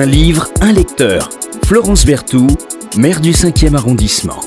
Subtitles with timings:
[0.00, 1.28] Un livre, un lecteur.
[1.66, 2.56] Florence Berthoud,
[2.96, 4.40] maire du 5e arrondissement.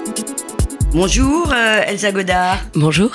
[0.94, 2.58] Bonjour euh, Elsa Godard.
[2.74, 3.12] Bonjour.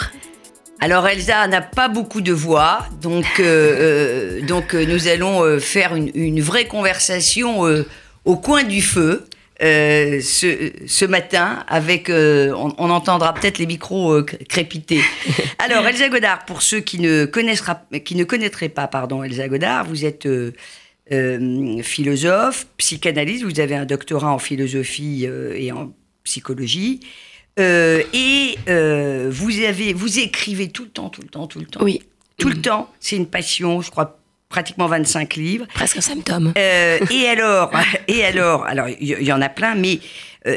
[0.79, 6.41] Alors Elsa n'a pas beaucoup de voix, donc, euh, euh, donc nous allons faire une,
[6.41, 7.65] vraie conversation
[8.25, 9.27] au coin du feu.
[9.59, 15.01] ce, ce, matin avec on, entendra peut-être les micros crépiter.
[15.59, 19.87] Alors Elsa Godard pour ceux qui ne connaîtra, qui ne connaîtraient pas pardon Elsa Godard,
[19.87, 20.29] vous êtes
[21.83, 25.93] philosophe, psychanalyste, vous avez un doctorat en philosophie et en
[26.25, 27.01] psychologie.
[27.59, 31.67] Euh, et euh, vous avez, vous écrivez tout le temps, tout le temps, tout le
[31.67, 31.81] temps.
[31.83, 32.03] Oui.
[32.39, 32.89] Tout le temps.
[33.01, 33.81] C'est une passion.
[33.81, 35.67] Je crois pratiquement 25 livres.
[35.75, 36.53] Presque un symptôme.
[36.57, 37.73] Euh, et alors,
[38.09, 39.99] et alors, alors il y, en a plein, mais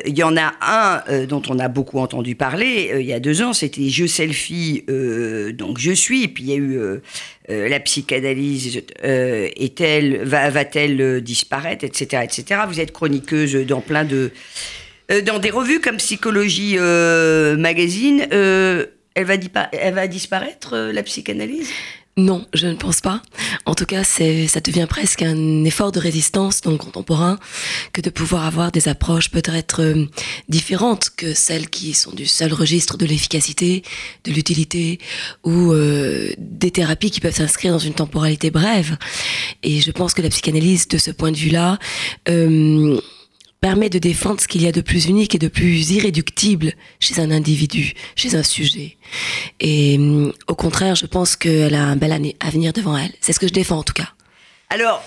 [0.05, 3.41] il y en a un dont on a beaucoup entendu parler il y a deux
[3.41, 3.54] ans.
[3.54, 4.84] C'était Je selfie,
[5.54, 6.23] donc je suis.
[6.23, 6.80] Et puis il y a eu
[7.49, 12.62] la psychanalyse est-elle va, va-t-elle disparaître, etc., etc.
[12.68, 14.32] Vous êtes chroniqueuse dans plein de
[15.12, 21.70] euh, dans des revues comme Psychologie euh, Magazine, euh, elle va disparaître, la psychanalyse?
[22.17, 23.21] Non, je ne pense pas.
[23.65, 27.40] En tout cas, ça devient presque un effort de résistance dans le contemporain
[27.93, 29.95] que de pouvoir avoir des approches peut-être
[30.49, 33.84] différentes que celles qui sont du seul registre de l'efficacité,
[34.26, 34.99] de l'utilité
[35.45, 35.73] ou
[36.37, 38.98] des thérapies qui peuvent s'inscrire dans une temporalité brève.
[39.63, 41.79] Et je pense que la psychanalyse, de ce point de vue-là,
[43.62, 47.20] permet de défendre ce qu'il y a de plus unique et de plus irréductible chez
[47.20, 48.98] un individu, chez un sujet.
[49.59, 53.12] Et mm, au contraire, je pense qu'elle a un bel avenir devant elle.
[53.21, 54.09] C'est ce que je défends en tout cas.
[54.71, 55.03] Alors,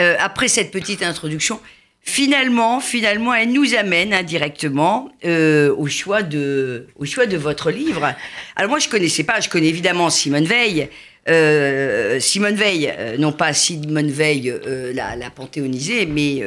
[0.00, 1.60] euh, après cette petite introduction,
[2.00, 8.14] finalement, finalement, elle nous amène indirectement euh, au choix de, au choix de votre livre.
[8.56, 9.38] Alors moi, je connaissais pas.
[9.38, 10.88] Je connais évidemment Simone Veil.
[11.28, 16.42] Euh, Simone Veil, euh, non pas Simone Veil euh, la, la, panthéonisée, mais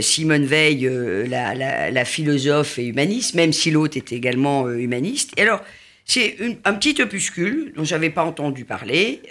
[0.00, 0.90] Simone Veil,
[1.28, 5.32] la, philosophe et humaniste, même si l'autre était également humaniste.
[5.36, 5.62] Et alors,
[6.04, 9.22] c'est un petit opuscule dont j'avais pas entendu parler,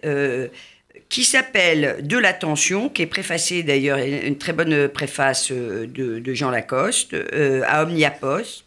[1.09, 7.15] qui s'appelle De l'attention, qui est préfacé d'ailleurs, une très bonne préface de, Jean Lacoste,
[7.67, 8.65] à Omnia Post.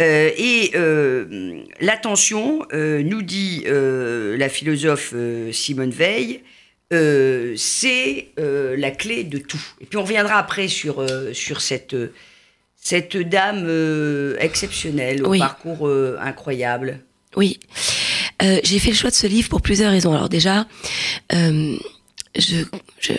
[0.00, 5.14] Euh, et euh, l'attention, euh, nous dit la philosophe
[5.52, 6.40] Simone Veil,
[6.90, 9.62] c'est la clé de tout.
[9.80, 11.96] Et puis on reviendra après sur, sur cette,
[12.76, 15.90] cette dame exceptionnelle, au parcours
[16.20, 17.00] incroyable.
[17.36, 17.60] Oui.
[18.40, 20.14] J'ai fait le choix de ce livre pour plusieurs raisons.
[20.14, 20.66] Alors déjà,
[21.30, 22.64] je,
[23.00, 23.12] je,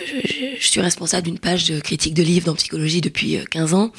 [0.58, 3.92] je, suis responsable d'une page de critique de livres dans psychologie depuis 15 euh, ans.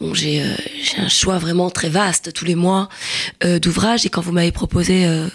[0.00, 0.54] Donc j'ai euh,
[0.96, 2.88] un choix vraiment très vaste tous les mois
[3.44, 4.06] euh, d'ouvrages.
[4.06, 5.28] Et quand vous m'avez proposé euh,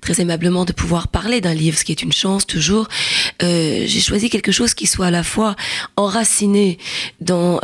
[0.00, 2.88] très aimablement de pouvoir parler d'un livre, ce qui est une chance toujours,
[3.40, 5.56] j'ai choisi quelque chose qui soit à la fois
[5.96, 6.78] enraciné
[7.20, 7.60] dans,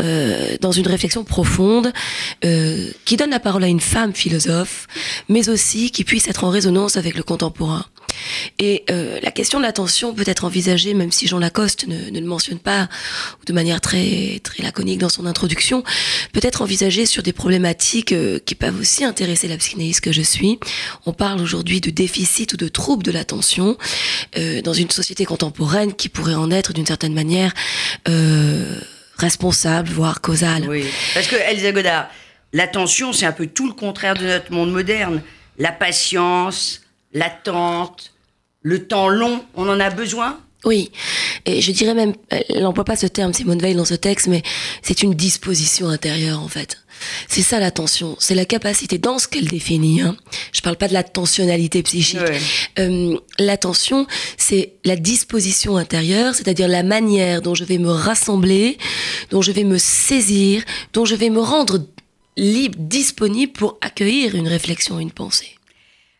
[0.62, 1.92] dans une réflexion profonde,
[2.40, 4.86] qui donne la parole à une femme philosophe,
[5.28, 7.84] mais aussi qui puisse être en résonance avec le contemporain.
[8.58, 12.26] Et euh, la question de l'attention peut être envisagée, même si Jean Lacoste ne, le
[12.26, 12.88] mentionne pas
[13.46, 15.82] de manière très très laconique dans son introduction,
[16.32, 20.22] peut être envisagée sur des problématiques euh, qui peuvent aussi intéresser la psychanalyste que je
[20.22, 20.58] suis.
[21.06, 23.76] On parle aujourd'hui de déficit ou de trouble de l'attention
[24.36, 27.52] euh, dans une société contemporaine qui pourrait en être d'une certaine manière
[29.16, 30.66] responsable, voire causale.
[30.68, 30.84] Oui,
[31.14, 32.08] parce que Elsa Godard,
[32.52, 35.22] l'attention, c'est un peu tout le contraire de notre monde moderne.
[35.58, 36.82] La patience,
[37.12, 38.12] l'attente,
[38.62, 40.38] le temps long, on en a besoin?
[40.64, 40.90] Oui,
[41.44, 44.42] et je dirais même, elle n'emploie pas ce terme, Simone Veil, dans ce texte, mais
[44.82, 46.78] c'est une disposition intérieure, en fait.
[47.28, 50.16] C'est ça l'attention, c'est la capacité, dans ce qu'elle définit, hein,
[50.52, 52.18] je parle pas de la tensionnalité psychique,
[52.80, 54.06] euh, l'attention,
[54.36, 58.78] c'est la disposition intérieure, c'est-à-dire la manière dont je vais me rassembler,
[59.30, 61.86] dont je vais me saisir, dont je vais me rendre
[62.36, 65.54] libre, disponible pour accueillir une réflexion, une pensée.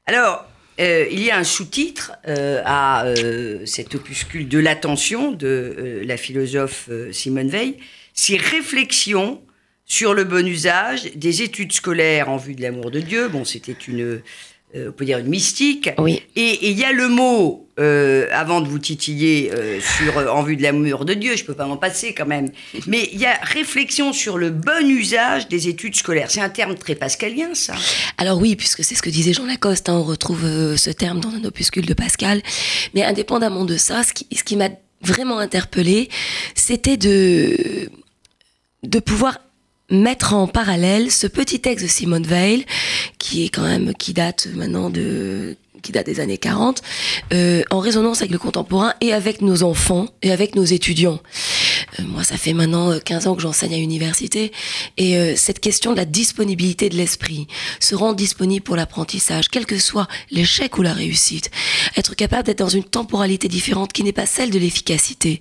[0.07, 0.46] Alors,
[0.78, 6.16] euh, il y a un sous-titre euh, à euh, cet opuscule de l'attention de la
[6.16, 7.76] philosophe Simone Veil,
[8.12, 9.40] c'est Réflexion
[9.87, 13.28] sur le bon usage des études scolaires en vue de l'amour de Dieu.
[13.28, 14.23] Bon, c'était une euh,
[14.88, 15.90] on peut dire une mystique.
[15.99, 16.23] Oui.
[16.34, 20.56] Et il y a le mot, euh, avant de vous titiller euh, sur En vue
[20.56, 22.50] de l'amour de Dieu, je peux pas m'en passer quand même,
[22.87, 26.31] mais il y a réflexion sur le bon usage des études scolaires.
[26.31, 27.75] C'est un terme très pascalien, ça.
[28.19, 30.43] Alors oui, puisque c'est ce que disait Jean Lacoste, hein, on retrouve
[30.76, 32.43] ce terme dans un opuscule de Pascal.
[32.94, 34.70] Mais indépendamment de ça, ce qui, ce qui m'a
[35.02, 36.08] vraiment interpellé,
[36.55, 37.88] c'était de
[38.82, 39.38] de pouvoir
[39.91, 42.67] mettre en parallèle ce petit texte de Simone Veil,
[43.19, 46.83] qui est quand même, qui date maintenant de, qui date des années 40,
[47.33, 51.21] euh, en résonance avec le contemporain et avec nos enfants et avec nos étudiants.
[52.00, 54.52] Moi, ça fait maintenant 15 ans que j'enseigne à l'université.
[54.96, 57.46] Et cette question de la disponibilité de l'esprit,
[57.81, 61.50] se rendre disponible pour l'apprentissage, quel que soit l'échec ou la réussite,
[61.96, 65.40] être capable d'être dans une temporalité différente qui n'est pas celle de l'efficacité,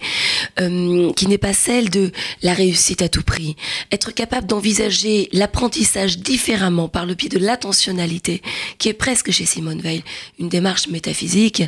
[0.58, 2.12] qui n'est pas celle de
[2.42, 3.56] la réussite à tout prix,
[3.92, 8.42] être capable d'envisager l'apprentissage différemment par le pied de l'attentionnalité,
[8.78, 10.04] qui est presque chez Simone Veil
[10.40, 11.64] une démarche métaphysique,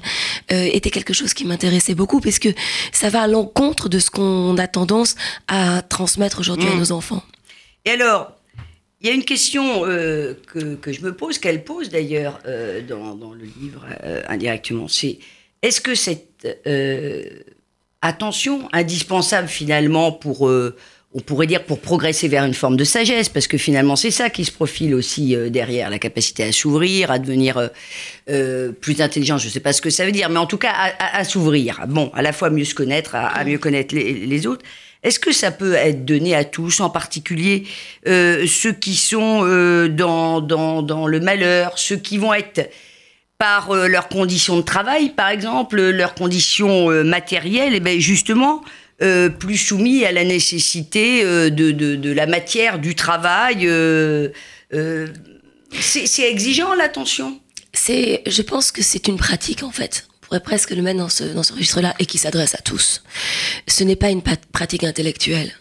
[0.51, 2.49] euh, était quelque chose qui m'intéressait beaucoup parce que
[2.91, 5.15] ça va à l'encontre de ce qu'on a tendance
[5.47, 6.79] à transmettre aujourd'hui à mmh.
[6.79, 7.23] nos enfants.
[7.85, 8.33] Et alors,
[9.01, 13.15] il y a une question euh, que, je me pose, qu'elle pose d'ailleurs euh, dans,
[13.15, 13.85] dans, le livre
[14.27, 15.19] indirectement, c'est
[15.61, 16.47] est-ce que cette
[18.01, 20.49] attention indispensable finalement pour
[21.13, 24.29] on pourrait dire pour progresser vers une forme de sagesse, parce que finalement c'est ça
[24.29, 27.67] qui se profile aussi euh, derrière, la capacité à s'ouvrir, à devenir euh,
[28.29, 30.57] euh, plus intelligent, je ne sais pas ce que ça veut dire, mais en tout
[30.57, 34.65] cas à, s'ouvrir, bon, à la fois mieux se connaître, à, mieux connaître les, autres.
[35.03, 37.63] Est-ce que ça peut être donné à tous, en particulier
[38.05, 39.41] ceux qui sont
[39.89, 42.69] dans, dans, dans, le malheur, ceux qui vont être
[43.37, 48.61] par leurs conditions de travail, par exemple, leurs conditions matérielles, et bien justement,
[49.01, 53.67] euh, plus soumis à la nécessité euh, de, de, la matière, du travail.
[53.67, 54.29] Euh,
[55.79, 57.39] c'est exigeant l'attention?
[57.75, 60.07] Je pense que c'est une pratique en fait.
[60.09, 63.03] On pourrait presque le mettre dans ce, dans ce registre-là et qui s'adresse à tous.
[63.67, 65.53] Ce n'est pas une pratique intellectuelle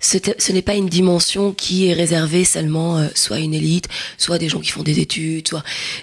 [0.00, 3.88] ce n'est pas une dimension qui est réservée seulement euh, soit à une élite,
[4.18, 5.48] soit à des gens qui font des études,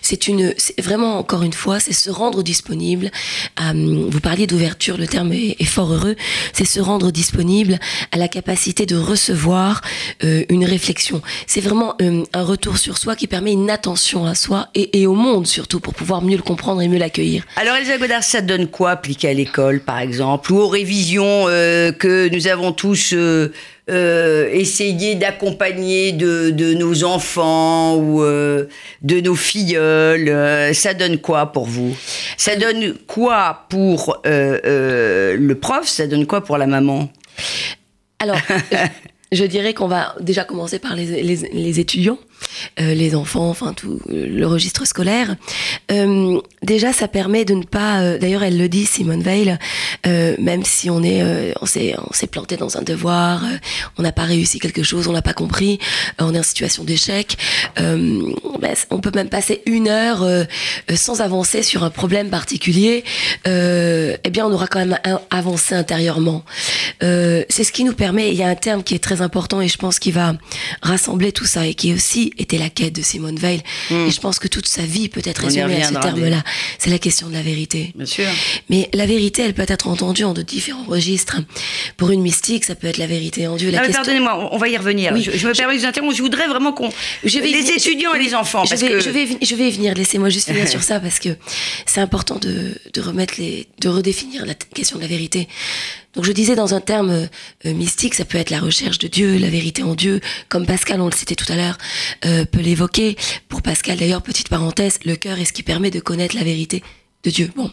[0.01, 3.11] c'est une vraiment encore une fois, c'est se rendre disponible.
[3.55, 6.15] À, vous parliez d'ouverture, le terme est, fort heureux.
[6.53, 7.79] C'est se rendre disponible
[8.11, 9.81] à la capacité de recevoir
[10.23, 11.21] euh, une réflexion.
[11.47, 15.15] C'est vraiment euh, un retour sur soi qui permet une attention à soi et, au
[15.15, 17.43] monde surtout pour pouvoir mieux le comprendre et mieux l'accueillir.
[17.55, 22.29] Alors Elsa Godard, ça donne quoi appliquer à l'école par exemple ou aux révisions que
[22.29, 23.15] nous avons tous
[23.91, 28.67] euh, essayer d'accompagner de, nos enfants ou euh,
[29.01, 31.95] de nos filleuls, euh, ça donne quoi pour vous?
[32.37, 35.87] Ça donne quoi pour le prof?
[35.87, 37.09] Ça donne quoi pour la maman?
[38.19, 38.37] Alors,
[39.31, 42.19] je dirais qu'on va déjà commencer par les étudiants.
[42.79, 45.35] Euh, les enfants, enfin tout le registre scolaire.
[45.91, 48.01] Euh, déjà, ça permet de ne pas.
[48.01, 49.57] Euh, d'ailleurs, elle le dit, Simone Veil,
[50.05, 53.43] même si on est, on s'est, on s'est planté dans un devoir,
[53.97, 55.79] on n'a pas réussi quelque chose, on n'a pas compris,
[56.19, 57.37] on est en situation d'échec.
[57.77, 60.25] Ben, on peut même passer une heure
[60.95, 63.03] sans avancer sur un problème particulier.
[63.45, 64.97] eh bien, on aura quand même
[65.29, 66.43] avancé intérieurement.
[67.01, 68.29] c'est ce qui nous permet.
[68.29, 70.33] Il y a un terme qui est très important et je pense qu'il va
[70.81, 73.61] rassembler tout ça et qui est aussi était la quête de Simone Veil.
[73.89, 74.07] Hmm.
[74.07, 76.43] Et je pense que toute sa vie peut être résumée à ce terme-là.
[76.77, 77.91] C'est la question de la vérité.
[77.95, 78.27] Bien sûr.
[78.69, 81.37] Mais la vérité, elle peut être entendue en de différents registres.
[81.97, 83.71] Pour une mystique, ça peut être la vérité en Dieu.
[83.71, 83.95] La question...
[83.95, 85.15] Pardonnez-moi, on va y revenir.
[85.17, 86.15] Je, me permets de vous interrompre.
[86.15, 86.89] Je voudrais vraiment qu'on.
[87.23, 88.65] Les étudiants et les enfants.
[88.65, 89.93] Je, vais, je, vais, je vais y venir.
[89.93, 91.29] Laissez-moi juste finir sur ça parce que
[91.85, 93.67] c'est important de, de remettre les.
[93.79, 95.47] de redéfinir la question de la vérité.
[96.13, 97.27] Donc je disais dans un terme
[97.65, 100.19] euh, mystique, ça peut être la recherche de Dieu, la vérité en Dieu,
[100.49, 101.77] comme Pascal, on le citait tout à l'heure,
[102.25, 103.15] euh, peut l'évoquer.
[103.47, 106.83] Pour Pascal, d'ailleurs, petite parenthèse, le cœur est ce qui permet de connaître la vérité
[107.23, 107.51] de Dieu.
[107.55, 107.71] Bon.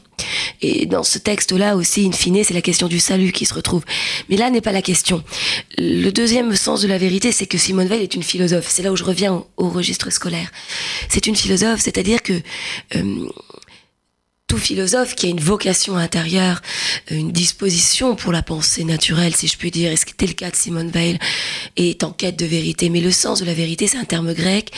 [0.61, 3.85] Et dans ce texte-là aussi, in fine, c'est la question du salut qui se retrouve.
[4.29, 5.23] Mais là n'est pas la question.
[5.79, 8.67] Le deuxième sens de la vérité, c'est que Simone Veil est une philosophe.
[8.69, 10.51] C'est là où je reviens au, registre scolaire.
[11.09, 12.35] C'est une philosophe, c'est-à-dire que
[12.97, 13.29] euh,
[14.59, 16.61] tout philosophe qui a une vocation intérieure,
[17.13, 20.27] euh, une disposition pour la pensée naturelle, si je puis dire, et ce qui était
[20.27, 21.19] le cas de Simone Veil,
[21.77, 22.91] est en quête de vérité?
[22.91, 24.73] Mais le sens de la vérité, c'est un terme grec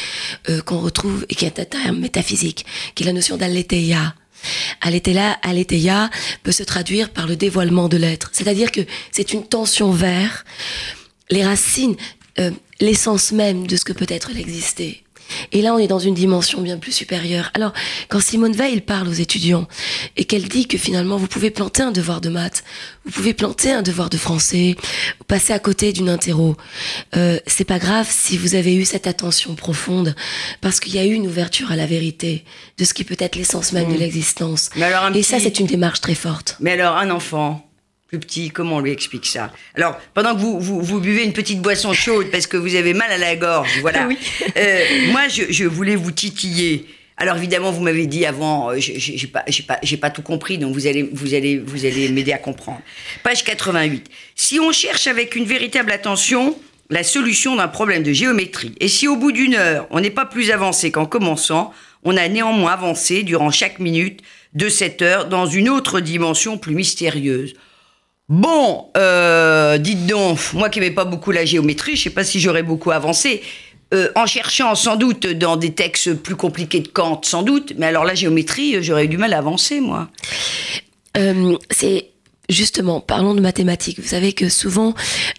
[0.51, 4.15] euh, qu'on retrouve et qui est un terme métaphysique, qui est la notion d'aletheia.
[4.83, 6.11] Aletheia, aletheia
[6.43, 8.31] peut se traduire par le dévoilement de l'être.
[8.33, 8.83] C'est-à-dire que
[9.13, 10.45] c'est une tension vers
[11.31, 11.97] les racines,
[12.39, 15.05] euh, l'essence même de ce que peut être l'exister.
[15.53, 17.51] Et là, on est dans une dimension bien plus supérieure.
[17.55, 17.73] Alors,
[18.09, 19.67] quand Simone Veil parle aux étudiants
[20.17, 22.65] et qu'elle dit que finalement, vous pouvez planter un devoir de maths,
[23.05, 24.77] vous pouvez planter un devoir de français,
[25.27, 26.57] passer à côté d'une interro,
[27.17, 30.15] euh, c'est pas grave si vous avez eu cette attention profonde,
[30.61, 32.45] parce qu'il y a eu une ouverture à la vérité
[32.79, 33.99] de ce qui peut être l'essence même de mmh.
[33.99, 34.71] l'existence.
[35.15, 36.57] Et ça, c'est une démarche très forte.
[36.61, 37.70] Mais alors, un enfant
[38.11, 39.53] plus petit, comment on lui explique ça?
[39.77, 43.13] Alors, pendant que vous, vous, buvez une petite boisson chaude parce que vous avez mal
[43.13, 44.09] à la gorge, voilà.
[44.57, 46.87] Euh, moi, je, voulais vous titiller.
[47.17, 50.87] Alors évidemment, vous m'avez dit avant, euh, j'ai pas, pas, pas tout compris, donc vous
[50.87, 52.81] allez, vous allez, vous allez m'aider à comprendre.
[53.23, 54.07] Page 88.
[54.35, 56.57] Si on cherche avec une véritable attention
[56.89, 60.27] la solution d'un problème de géométrie, et si au bout d'une heure, on n'est pas
[60.27, 64.21] plus avancé qu'en commençant, on a néanmoins avancé durant chaque minute
[64.55, 67.55] de cette heure dans une autre dimension plus mystérieuse.
[68.31, 72.25] Bon, euh, dites donc, moi qui n'aimais pas beaucoup la géométrie, je ne sais pas
[72.25, 73.43] si j'aurais beaucoup avancé.
[73.93, 77.87] Euh, en cherchant sans doute dans des textes plus compliqués de Kant, sans doute, mais
[77.87, 80.09] alors la géométrie, euh, j'aurais eu du mal à avancer, moi.
[81.19, 82.11] Euh, c'est
[82.51, 84.01] Justement, parlons de mathématiques.
[84.01, 84.93] Vous savez que souvent,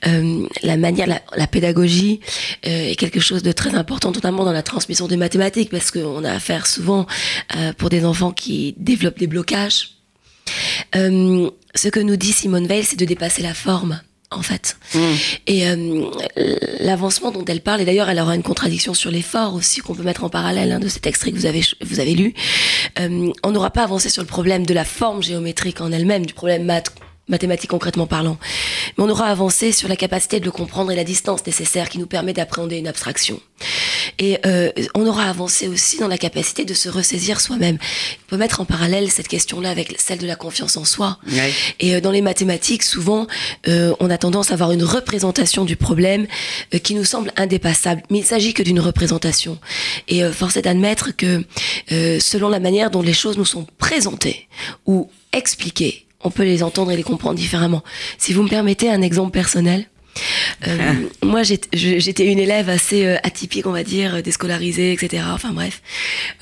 [0.08, 2.22] euh, la manière, la, pédagogie
[2.66, 6.24] euh, est quelque chose de très important, notamment dans la transmission des mathématiques, parce qu'on
[6.24, 7.06] a affaire souvent
[7.58, 9.98] euh, pour des enfants qui développent des blocages.
[11.76, 14.02] Ce que nous dit Simone Veil, c'est de dépasser la forme
[14.32, 14.78] en fait.
[14.96, 15.00] Mm.
[15.48, 16.06] Et euh,
[16.80, 20.04] l'avancement dont elle parle, et d'ailleurs elle aura une contradiction sur l'effort aussi qu'on peut
[20.04, 22.34] mettre en parallèle hein, de cet extrait que vous avez, vous avez lu,
[23.00, 26.34] euh, on n'aura pas avancé sur le problème de la forme géométrique en elle-même, du
[26.34, 26.94] problème math
[27.28, 28.38] mathématique concrètement parlant.
[28.98, 32.00] Mais on aura avancé sur la capacité de le comprendre et la distance nécessaire qui
[32.00, 33.40] nous permet d'appréhender une abstraction.
[34.18, 37.78] Et euh, on aura avancé aussi dans la capacité de se ressaisir soi-même.
[38.26, 41.20] On peut mettre en parallèle cette question-là avec celle de la confiance en soi.
[41.32, 41.54] Ouais.
[41.80, 43.28] Et euh, dans les mathématiques, souvent,
[43.68, 46.28] euh, on a tendance à avoir une représentation du problème
[46.74, 48.02] euh, qui nous semble indépassable.
[48.10, 49.60] Mais il s'agit que d'une représentation.
[50.08, 51.44] Et euh, force est d'admettre que
[51.92, 54.48] euh, selon la manière dont les choses nous sont présentées
[54.86, 57.84] ou expliquées, on peut les entendre et les comprendre différemment.
[58.18, 59.86] Si vous me permettez un exemple personnel,
[60.68, 65.24] euh, moi, j'étais une élève assez euh, atypique, on va dire, euh, déscolarisée, etc.
[65.32, 65.82] Enfin bref,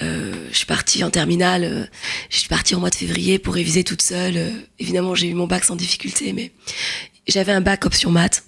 [0.01, 1.63] euh, je suis partie en terminale.
[1.63, 1.85] euh,
[2.31, 4.37] je suis partie en mois de février pour réviser toute seule.
[4.37, 6.51] euh, évidemment, j'ai eu mon bac sans difficulté, mais
[7.27, 8.43] j'avais un bac option maths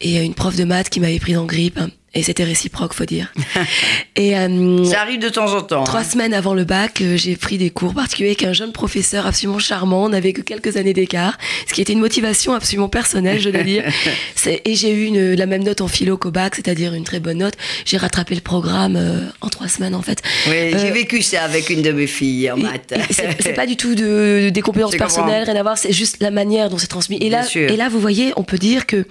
[0.00, 1.78] et une prof de maths qui m'avait prise en grippe.
[1.78, 3.32] hein, et c'était réciproque, faut dire.
[4.16, 5.84] et euh, Ça arrive de temps en temps.
[5.84, 6.04] Trois hein.
[6.04, 9.58] semaines avant le bac, euh, j'ai pris des cours particuliers avec un jeune professeur absolument
[9.58, 10.04] charmant.
[10.04, 13.62] On n'avait que quelques années d'écart, ce qui était une motivation absolument personnelle, je dois
[13.62, 13.84] dire.
[14.64, 17.38] Et j'ai eu une- la même note en philo qu'au bac, c'est-à-dire une très bonne
[17.38, 17.54] note.
[17.86, 20.20] J'ai rattrapé le programme euh, en trois semaines, en fait.
[20.48, 22.92] Oui, j'ai vécu ça avec une de mes filles en maths.
[23.40, 26.68] C'est pas du tout de, des compétences personnelles, rien à voir, c'est juste la manière
[26.70, 27.16] dont c'est transmis.
[27.20, 27.70] Et là, Bien sûr.
[27.70, 29.06] et là, vous voyez, on peut dire que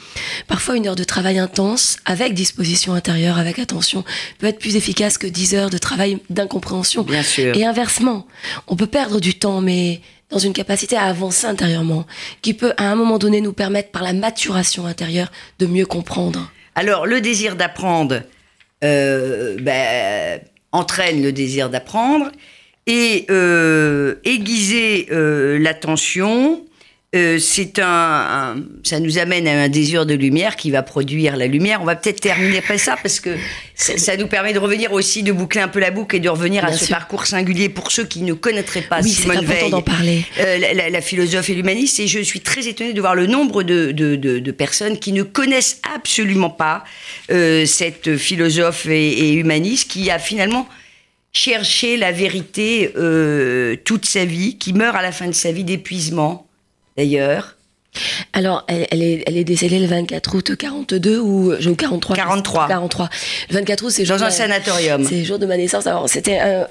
[0.48, 4.04] parfois une heure de travail intense, avec disposition intérieure, avec attention,
[4.40, 7.04] peut être plus efficace que 10 heures de travail d'incompréhension.
[7.04, 7.56] Bien sûr.
[7.56, 8.28] Et inversement,
[8.68, 12.06] on peut perdre du temps, mais dans une capacité à avancer intérieurement,
[12.42, 16.52] qui peut à un moment donné nous permettre, par la maturation intérieure, de mieux comprendre.
[16.76, 18.22] Alors, le désir d'apprendre
[18.84, 20.40] euh, ben,
[20.72, 22.32] entraîne le désir d'apprendre
[22.88, 26.66] et euh, aiguiser euh, l'attention.
[27.14, 31.36] Euh, c'est un, un- ça nous amène à un désir de lumière qui va produire
[31.36, 31.82] la lumière.
[31.82, 33.32] On va peut-être terminer après ça parce que
[33.76, 36.30] ça, ça nous permet de revenir aussi, de boucler un peu la boucle et de
[36.30, 39.70] revenir à ce parcours singulier pour ceux qui ne connaîtraient pas oui, c'est Simone Veil
[39.72, 40.24] d'en parler.
[40.40, 43.28] euh, la, la- la philosophe et l'humaniste, et je suis très étonnée de voir le
[43.28, 46.86] nombre de, de- de- de personnes qui ne connaissent absolument pas
[47.30, 50.66] euh, cette philosophe et, et humaniste qui a finalement
[51.34, 55.64] cherché la vérité euh, toute sa vie, qui meurt à la fin de sa vie
[55.66, 56.48] d'épuisement,
[56.98, 57.58] d'ailleurs.
[58.34, 62.68] Alors, elle, elle est, elle est décédée le 24 août 42 ou ou 43 43.
[62.70, 63.10] 43.
[63.50, 65.06] Le 24 août, c'est le jour Dans un de ma- sanatorium.
[65.08, 65.86] C'est le jour de ma naissance.
[65.88, 66.64] Alors, c'était euh,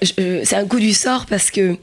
[0.45, 1.77] c'est un coup du sort parce que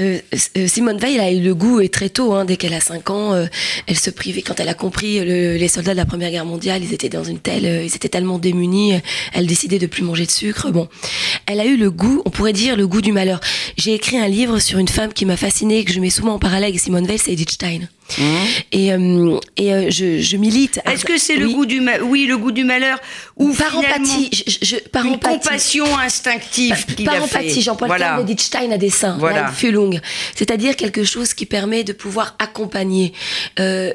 [0.00, 0.18] euh,
[0.56, 3.10] euh, Simone Veil a eu le goût et très tôt, hein, dès qu'elle a 5
[3.10, 3.46] ans, euh,
[3.86, 6.82] elle se privait quand elle a compris le- les soldats de la Première Guerre mondiale,
[6.82, 8.94] ils étaient dans une telle, ils étaient tellement démunis,
[9.32, 10.70] elle décidait de plus manger de sucre.
[10.72, 10.88] Bon,
[11.46, 13.40] elle a eu le goût, on pourrait dire le goût du malheur.
[13.76, 16.38] J'ai écrit un livre sur une femme qui m'a fascinée, que je mets souvent en
[16.40, 17.80] parallèle avec Simone Veil, c'est Edith Stein.
[18.72, 20.80] Et, euh, et euh, je, je milite.
[20.90, 22.98] Est-ce que c'est le goût du oui le goût du malheur
[23.36, 25.38] ou par empathie, je, je- par une empathie.
[25.38, 28.04] compassion instinctive Par a fait empathie, j'emploie voilà.
[28.04, 29.48] le terme d'Edith Stein à dessein, Voilà.
[29.48, 30.00] Fühlung.
[30.34, 33.12] c'est-à-dire quelque chose qui permet de pouvoir accompagner.
[33.58, 33.92] Euh,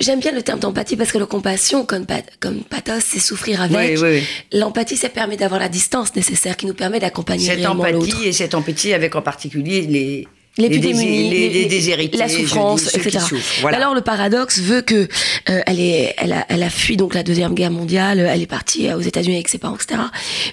[0.00, 2.06] J'aime bien le terme d'empathie parce que la compassion, comme,
[2.38, 3.98] comme pathos, c'est souffrir avec.
[3.98, 4.58] Oui, oui, oui.
[4.58, 7.70] L'empathie, ça permet d'avoir la distance nécessaire qui nous permet d'accompagner cette l'autre.
[7.80, 10.28] empathie et cette empathie avec en particulier les
[10.58, 13.18] les plus désé- démunis, les, les déshérités, la dis, souffrance, etc.
[13.62, 13.78] voilà.
[13.78, 15.08] Alors le paradoxe veut que
[15.48, 18.46] euh, elle est, elle a, elle a fui donc la deuxième guerre mondiale, elle est
[18.46, 20.00] partie euh, aux États-Unis avec ses parents, etc.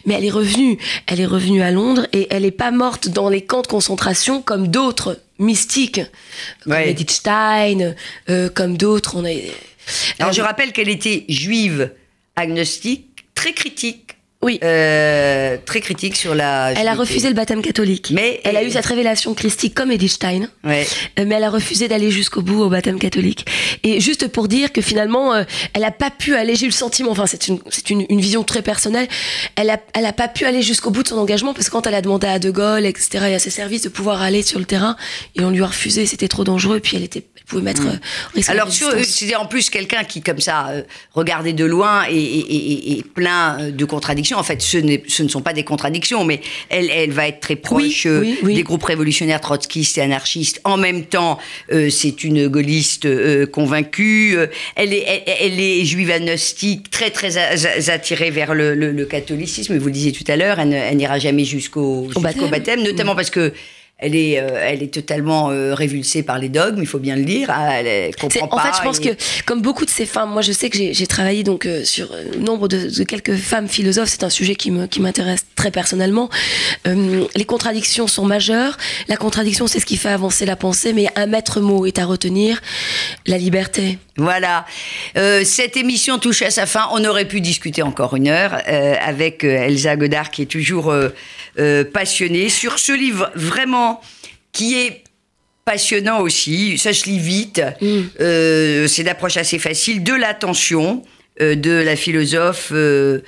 [0.05, 0.77] Mais elle est revenue,
[1.07, 4.41] elle est revenue à Londres et elle est pas morte dans les camps de concentration
[4.41, 6.01] comme d'autres mystiques,
[6.63, 6.91] comme Ouais.
[6.91, 7.93] Edith Stein,
[8.29, 9.15] euh, comme d'autres.
[9.17, 9.51] On est.
[10.19, 11.91] Alors euh, je rappelle qu'elle était juive,
[12.37, 14.59] agnostique, très critique, oui.
[14.63, 16.71] euh, très critique sur la.
[16.75, 18.11] Elle a refusé le baptême catholique.
[18.13, 20.47] Mais- elle a eu cette révélation christique comme Edith Stein.
[20.63, 20.87] Ouais.
[21.19, 23.45] Euh, mais elle a refusé d'aller jusqu'au bout au baptême catholique.
[23.83, 25.43] Et juste pour dire que finalement, euh,
[25.73, 28.21] elle a pas pu aller, j'ai eu le sentiment, enfin c'est une, c'est une, une
[28.21, 29.07] vision très personnelle,
[29.55, 31.85] elle a, elle a pas pu aller jusqu'au bout de son engagement parce que quand
[31.87, 34.59] elle a demandé à De Gaulle, etc., et à ses services de pouvoir aller sur
[34.59, 34.95] le terrain,
[35.35, 37.81] ils ont lui a refusé, c'était trop dangereux, et puis elle était, elle pouvait mettre
[37.87, 37.91] euh,
[38.31, 42.15] au risque Alors c'était en plus quelqu'un qui comme ça euh, regardait de loin et,
[42.15, 46.23] et- et- et plein de contradictions En fait, ce, ce, ne sont pas des contradictions,
[46.23, 50.61] mais elle, elle va être très proche oui, oui, des groupes révolutionnaires trotskistes et anarchistes.
[50.63, 51.37] En même temps,
[51.89, 53.07] c'est une gaulliste
[53.51, 54.37] convaincue.
[54.75, 57.37] Elle est, elle, elle est juive agnostique, très très
[57.89, 59.77] attirée vers le, le, le catholicisme.
[59.77, 62.49] Vous le disiez tout à l'heure, elle, n'ira jamais jusqu'au jusqu baptême.
[62.49, 62.83] baptême.
[62.83, 63.53] notamment parce que
[64.01, 67.25] elle est, euh, elle est totalement euh, révulsée par les dogmes, il faut bien le
[67.25, 67.49] dire.
[67.51, 68.55] Ah, elle, comprend pas.
[68.55, 69.09] En fait, je pense que,
[69.45, 72.69] comme beaucoup de ces femmes, moi je sais que j'ai travaillé donc euh, sur nombre
[72.69, 76.29] de, de, quelques femmes philosophes, c'est un sujet qui m'intéresse qui très personnellement.
[76.85, 78.77] les contradictions sont majeures.
[79.09, 82.05] La contradiction, c'est ce qui fait avancer la pensée, mais un maître mot est à
[82.05, 82.61] retenir
[83.27, 83.97] la liberté.
[84.15, 84.65] Voilà.
[85.15, 86.87] cette émission touche à sa fin.
[86.93, 88.57] On aurait pu discuter encore une heure
[89.01, 90.93] avec Elsa Godard, qui est toujours
[91.91, 93.88] passionnée sur ce livre vraiment
[94.51, 95.03] qui est
[95.69, 97.99] passionnant aussi, ça je lis vite, mm.
[98.21, 101.03] euh, c'est d'approche assez facile, de l'attention
[101.41, 103.21] euh, de la philosophe euh,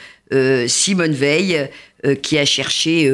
[0.68, 1.70] Simone Veil,
[2.24, 3.14] qui a cherché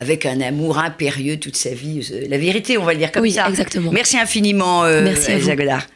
[0.00, 3.32] avec un amour impérieux toute sa vie, la vérité, on va le dire comme oui,
[3.32, 3.48] ça.
[3.48, 3.92] exactement.
[3.92, 5.86] Merci infiniment, Merci Elsa Godard.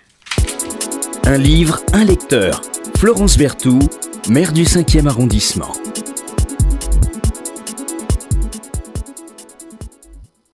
[1.25, 2.63] Un livre, un lecteur.
[2.97, 3.89] Florence Berthoud,
[4.29, 5.73] maire du 5e arrondissement.